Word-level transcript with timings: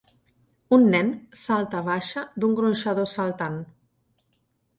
Un 0.77 0.85
nen 0.93 1.11
salta 1.41 1.81
baixa 1.89 2.25
d'un 2.41 2.57
gronxador 2.61 3.09
saltant. 3.13 3.61